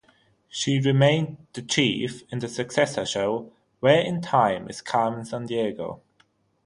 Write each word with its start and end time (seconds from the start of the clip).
She 0.49 0.79
remained 0.79 1.37
The 1.53 1.61
Chief 1.61 2.23
in 2.33 2.39
the 2.39 2.47
successor 2.49 3.05
show, 3.05 3.51
Where 3.81 4.01
in 4.01 4.19
Time 4.19 4.67
is 4.67 4.81
Carmen 4.81 5.25
Sandiego? 5.25 5.99